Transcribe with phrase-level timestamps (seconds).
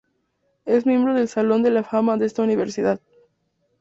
[0.65, 2.99] Es miembro del salón de la fama de esta universidad.